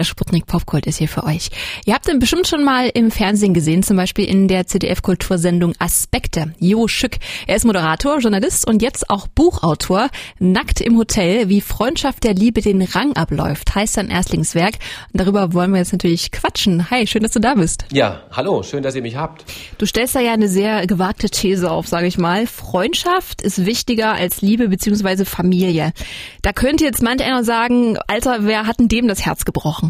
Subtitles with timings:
[0.00, 1.50] Der Sputnik Popkult ist hier für euch.
[1.84, 6.54] Ihr habt ihn bestimmt schon mal im Fernsehen gesehen, zum Beispiel in der ZDF-Kultursendung Aspekte.
[6.58, 7.18] Jo Schück.
[7.46, 10.08] Er ist Moderator, Journalist und jetzt auch Buchautor.
[10.38, 14.76] Nackt im Hotel, wie Freundschaft der Liebe den Rang abläuft, heißt sein Erstlingswerk.
[15.12, 16.90] Und darüber wollen wir jetzt natürlich quatschen.
[16.90, 17.84] Hi, schön, dass du da bist.
[17.92, 19.44] Ja, hallo, schön, dass ihr mich habt.
[19.76, 22.46] Du stellst da ja eine sehr gewagte These auf, sage ich mal.
[22.46, 25.26] Freundschaft ist wichtiger als Liebe bzw.
[25.26, 25.92] Familie.
[26.40, 29.89] Da könnte jetzt manch einer sagen, Alter, wer hat denn dem das Herz gebrochen?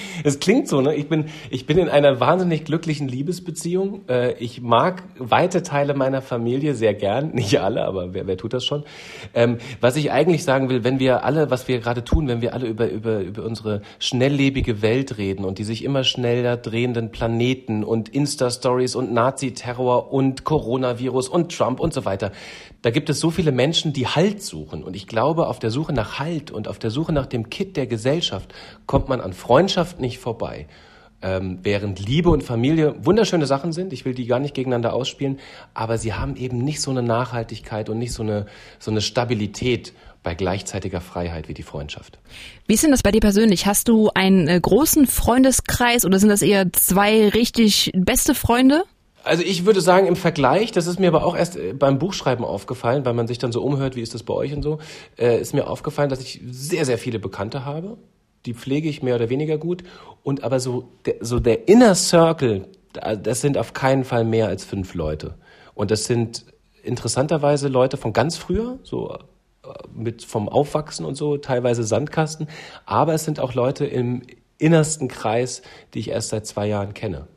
[0.24, 0.94] es klingt so, ne?
[0.94, 4.02] Ich bin, ich bin in einer wahnsinnig glücklichen Liebesbeziehung.
[4.08, 7.30] Äh, ich mag weite Teile meiner Familie sehr gern.
[7.34, 8.84] Nicht alle, aber wer, wer tut das schon?
[9.34, 12.54] Ähm, was ich eigentlich sagen will, wenn wir alle, was wir gerade tun, wenn wir
[12.54, 17.84] alle über, über, über unsere schnelllebige Welt reden und die sich immer schneller drehenden Planeten
[17.84, 22.32] und Insta-Stories und Nazi-Terror und Coronavirus und Trump und so weiter,
[22.82, 24.84] da gibt es so viele Menschen, die Halt suchen.
[24.84, 27.76] Und ich glaube, auf der Suche nach Halt und auf der Suche nach dem Kit
[27.76, 28.54] der Gesellschaft
[28.86, 30.66] kommt man an Freundschaft nicht vorbei.
[31.20, 35.40] Ähm, während Liebe und Familie wunderschöne Sachen sind, ich will die gar nicht gegeneinander ausspielen,
[35.74, 38.46] aber sie haben eben nicht so eine Nachhaltigkeit und nicht so eine,
[38.78, 42.18] so eine Stabilität bei gleichzeitiger Freiheit wie die Freundschaft.
[42.66, 43.66] Wie ist denn das bei dir persönlich?
[43.66, 48.84] Hast du einen äh, großen Freundeskreis oder sind das eher zwei richtig beste Freunde?
[49.24, 52.44] Also ich würde sagen, im Vergleich, das ist mir aber auch erst äh, beim Buchschreiben
[52.44, 54.78] aufgefallen, weil man sich dann so umhört, wie ist das bei euch und so,
[55.18, 57.98] äh, ist mir aufgefallen, dass ich sehr, sehr viele Bekannte habe.
[58.46, 59.82] Die pflege ich mehr oder weniger gut.
[60.22, 64.64] Und aber so der, so der Inner Circle, das sind auf keinen Fall mehr als
[64.64, 65.34] fünf Leute.
[65.74, 66.44] Und das sind
[66.82, 69.18] interessanterweise Leute von ganz früher, so
[69.64, 72.48] äh, mit vom Aufwachsen und so, teilweise Sandkasten.
[72.86, 74.22] Aber es sind auch Leute im
[74.58, 75.62] innersten Kreis,
[75.94, 77.28] die ich erst seit zwei Jahren kenne.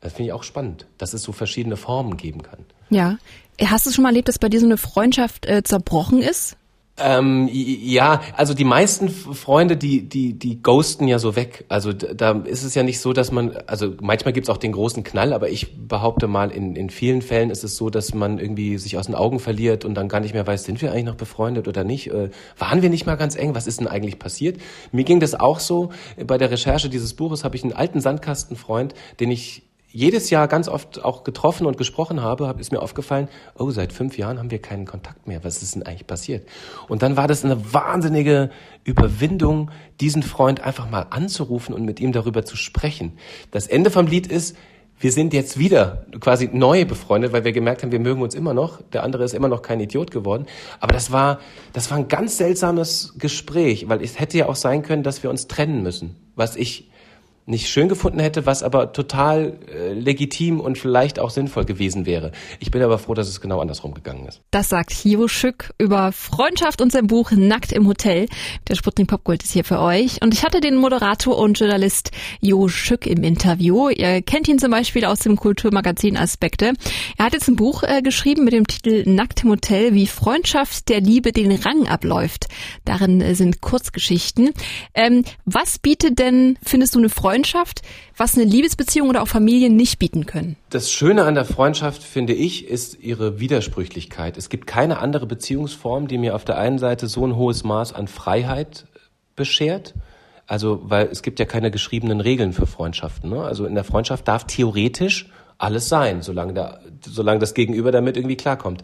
[0.00, 2.64] Das finde ich auch spannend, dass es so verschiedene Formen geben kann.
[2.90, 3.18] Ja.
[3.60, 6.56] Hast du schon mal erlebt, dass bei dir so eine Freundschaft äh, zerbrochen ist?
[7.00, 11.64] Ähm, ja, also die meisten Freunde, die, die, die ghosten ja so weg.
[11.68, 15.04] Also da ist es ja nicht so, dass man, also manchmal gibt's auch den großen
[15.04, 18.78] Knall, aber ich behaupte mal, in, in vielen Fällen ist es so, dass man irgendwie
[18.78, 21.14] sich aus den Augen verliert und dann gar nicht mehr weiß, sind wir eigentlich noch
[21.14, 22.08] befreundet oder nicht?
[22.08, 23.54] Äh, waren wir nicht mal ganz eng?
[23.54, 24.60] Was ist denn eigentlich passiert?
[24.90, 25.90] Mir ging das auch so.
[26.26, 30.68] Bei der Recherche dieses Buches habe ich einen alten Sandkastenfreund, den ich jedes Jahr ganz
[30.68, 34.60] oft auch getroffen und gesprochen habe, ist mir aufgefallen, oh, seit fünf Jahren haben wir
[34.60, 35.42] keinen Kontakt mehr.
[35.44, 36.46] Was ist denn eigentlich passiert?
[36.88, 38.50] Und dann war das eine wahnsinnige
[38.84, 43.18] Überwindung, diesen Freund einfach mal anzurufen und mit ihm darüber zu sprechen.
[43.50, 44.56] Das Ende vom Lied ist,
[45.00, 48.52] wir sind jetzt wieder quasi neu befreundet, weil wir gemerkt haben, wir mögen uns immer
[48.52, 48.82] noch.
[48.92, 50.46] Der andere ist immer noch kein Idiot geworden.
[50.80, 51.38] Aber das war,
[51.72, 55.30] das war ein ganz seltsames Gespräch, weil es hätte ja auch sein können, dass wir
[55.30, 56.16] uns trennen müssen.
[56.34, 56.90] Was ich
[57.48, 62.32] nicht schön gefunden hätte, was aber total äh, legitim und vielleicht auch sinnvoll gewesen wäre.
[62.60, 64.42] Ich bin aber froh, dass es genau andersrum gegangen ist.
[64.50, 68.26] Das sagt Hio Schück über Freundschaft und sein Buch Nackt im Hotel.
[68.68, 70.20] Der Sputnik Popgold ist hier für euch.
[70.22, 72.10] Und ich hatte den Moderator und Journalist
[72.40, 73.88] Jo Schück im Interview.
[73.88, 76.74] Ihr kennt ihn zum Beispiel aus dem Kulturmagazin Aspekte.
[77.16, 80.88] Er hat jetzt ein Buch äh, geschrieben mit dem Titel Nackt im Hotel, wie Freundschaft
[80.90, 82.48] der Liebe den Rang abläuft.
[82.84, 84.50] Darin äh, sind Kurzgeschichten.
[84.92, 87.82] Ähm, was bietet denn, findest du, eine Freundschaft Freundschaft,
[88.16, 90.56] was eine Liebesbeziehung oder auch Familie nicht bieten können?
[90.70, 94.36] Das Schöne an der Freundschaft, finde ich, ist ihre Widersprüchlichkeit.
[94.36, 97.92] Es gibt keine andere Beziehungsform, die mir auf der einen Seite so ein hohes Maß
[97.92, 98.86] an Freiheit
[99.36, 99.94] beschert.
[100.48, 103.30] Also, weil es gibt ja keine geschriebenen Regeln für Freundschaften.
[103.30, 103.40] Ne?
[103.44, 108.36] Also in der Freundschaft darf theoretisch alles sein, solange, der, solange das Gegenüber damit irgendwie
[108.36, 108.82] klarkommt.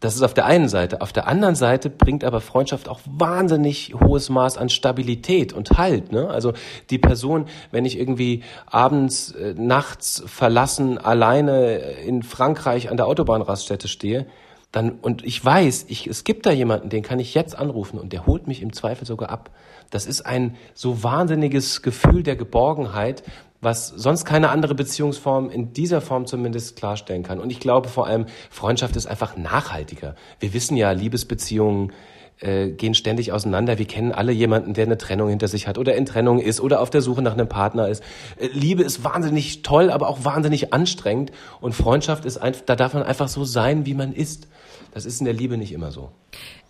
[0.00, 1.00] Das ist auf der einen Seite.
[1.00, 6.12] Auf der anderen Seite bringt aber Freundschaft auch wahnsinnig hohes Maß an Stabilität und Halt.
[6.12, 6.28] Ne?
[6.28, 6.52] Also
[6.88, 13.88] die Person, wenn ich irgendwie abends, äh, nachts verlassen, alleine in Frankreich an der Autobahnraststätte
[13.88, 14.26] stehe,
[14.72, 18.12] dann und ich weiß, ich, es gibt da jemanden, den kann ich jetzt anrufen und
[18.12, 19.50] der holt mich im Zweifel sogar ab.
[19.90, 23.24] Das ist ein so wahnsinniges Gefühl der Geborgenheit,
[23.60, 27.38] was sonst keine andere Beziehungsform in dieser Form zumindest klarstellen kann.
[27.38, 30.14] Und ich glaube vor allem, Freundschaft ist einfach nachhaltiger.
[30.38, 31.92] Wir wissen ja, Liebesbeziehungen
[32.40, 33.78] äh, gehen ständig auseinander.
[33.78, 36.80] Wir kennen alle jemanden, der eine Trennung hinter sich hat oder in Trennung ist oder
[36.80, 38.02] auf der Suche nach einem Partner ist.
[38.38, 41.32] Äh, Liebe ist wahnsinnig toll, aber auch wahnsinnig anstrengend.
[41.60, 44.48] Und Freundschaft ist einfach, da darf man einfach so sein, wie man ist.
[44.92, 46.10] Das ist in der Liebe nicht immer so.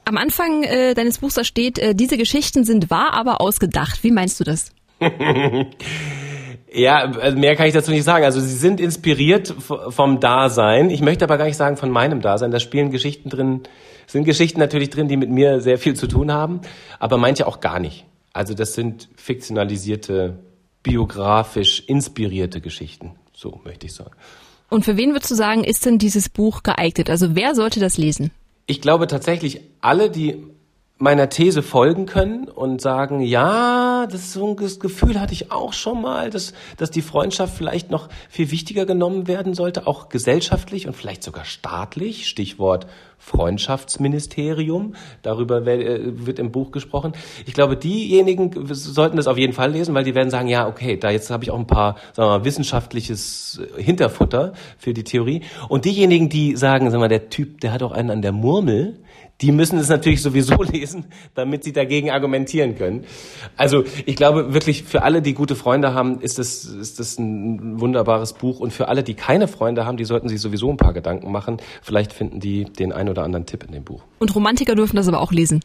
[0.04, 4.02] Am Anfang äh, deines Buchs da steht, äh, diese Geschichten sind wahr, aber ausgedacht.
[4.02, 4.72] Wie meinst du das?
[6.72, 8.24] Ja, also mehr kann ich dazu nicht sagen.
[8.24, 9.54] Also sie sind inspiriert
[9.88, 10.90] vom Dasein.
[10.90, 12.50] Ich möchte aber gar nicht sagen von meinem Dasein.
[12.50, 13.62] Da spielen Geschichten drin,
[14.06, 16.60] sind Geschichten natürlich drin, die mit mir sehr viel zu tun haben,
[16.98, 18.06] aber manche auch gar nicht.
[18.32, 20.38] Also das sind fiktionalisierte,
[20.82, 23.16] biografisch inspirierte Geschichten.
[23.32, 24.12] So möchte ich sagen.
[24.68, 27.10] Und für wen würdest du sagen, ist denn dieses Buch geeignet?
[27.10, 28.30] Also wer sollte das lesen?
[28.66, 30.46] Ich glaube tatsächlich alle, die
[31.00, 36.02] meiner These folgen können und sagen, ja, das so ein Gefühl hatte ich auch schon
[36.02, 40.94] mal, dass, dass die Freundschaft vielleicht noch viel wichtiger genommen werden sollte, auch gesellschaftlich und
[40.94, 42.28] vielleicht sogar staatlich.
[42.28, 42.86] Stichwort
[43.20, 44.94] Freundschaftsministerium.
[45.22, 47.12] Darüber äh, wird im Buch gesprochen.
[47.46, 50.96] Ich glaube, diejenigen sollten das auf jeden Fall lesen, weil die werden sagen, ja, okay,
[50.96, 55.42] da jetzt habe ich auch ein paar, sagen wir mal, wissenschaftliches Hinterfutter für die Theorie.
[55.68, 58.32] Und diejenigen, die sagen, sagen wir mal, der Typ, der hat auch einen an der
[58.32, 58.98] Murmel,
[59.40, 63.04] die müssen es natürlich sowieso lesen, damit sie dagegen argumentieren können.
[63.56, 67.80] Also ich glaube wirklich, für alle, die gute Freunde haben, ist das, ist das ein
[67.80, 68.60] wunderbares Buch.
[68.60, 71.58] Und für alle, die keine Freunde haben, die sollten sich sowieso ein paar Gedanken machen.
[71.82, 74.02] Vielleicht finden die den ein oder anderen Tipp in dem Buch.
[74.18, 75.60] Und Romantiker dürfen das aber auch lesen.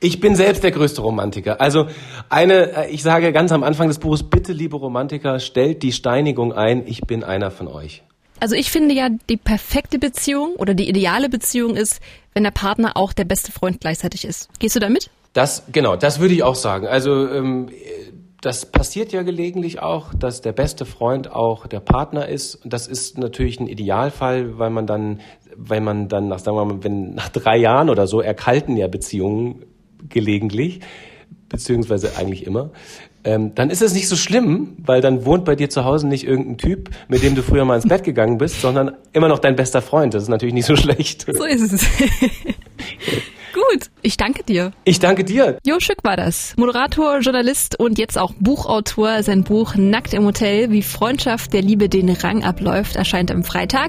[0.00, 1.60] Ich bin selbst der größte Romantiker.
[1.60, 1.86] Also
[2.28, 6.86] eine, ich sage ganz am Anfang des Buches, bitte liebe Romantiker, stellt die Steinigung ein,
[6.86, 8.02] ich bin einer von euch.
[8.40, 12.00] Also ich finde ja, die perfekte Beziehung oder die ideale Beziehung ist,
[12.32, 14.48] wenn der Partner auch der beste Freund gleichzeitig ist.
[14.58, 15.10] Gehst du damit?
[15.34, 16.86] Das, genau, das würde ich auch sagen.
[16.86, 17.68] Also ähm,
[18.40, 22.60] das passiert ja gelegentlich auch, dass der beste Freund auch der Partner ist.
[22.64, 25.20] Das ist natürlich ein Idealfall, weil man dann,
[25.62, 28.88] weil man dann nach, sagen wir mal, wenn nach drei Jahren oder so erkalten ja
[28.88, 29.64] Beziehungen
[30.08, 30.80] gelegentlich,
[31.48, 32.70] beziehungsweise eigentlich immer
[33.24, 36.24] ähm, dann ist es nicht so schlimm, weil dann wohnt bei dir zu Hause nicht
[36.24, 39.56] irgendein Typ, mit dem du früher mal ins Bett gegangen bist, sondern immer noch dein
[39.56, 40.14] bester Freund.
[40.14, 41.26] Das ist natürlich nicht so schlecht.
[41.30, 41.86] So ist es.
[43.52, 44.72] Gut, ich danke dir.
[44.84, 45.58] Ich danke dir.
[45.66, 46.54] Jo Schück war das.
[46.56, 49.22] Moderator, Journalist und jetzt auch Buchautor.
[49.22, 53.88] Sein Buch Nackt im Hotel, wie Freundschaft der Liebe den Rang abläuft, erscheint am Freitag.